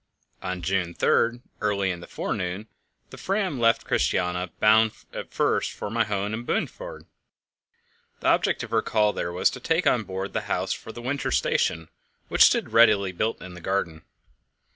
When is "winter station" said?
11.03-11.87